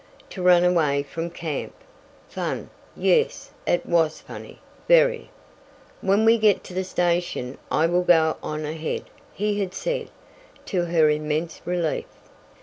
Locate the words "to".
0.31-0.41, 6.63-6.73, 10.65-10.85